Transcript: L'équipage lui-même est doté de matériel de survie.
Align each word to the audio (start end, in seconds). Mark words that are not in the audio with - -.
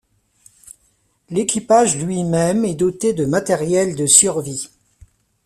L'équipage 1.29 1.95
lui-même 1.95 2.65
est 2.65 2.73
doté 2.73 3.13
de 3.13 3.25
matériel 3.25 3.95
de 3.95 4.07
survie. 4.07 4.71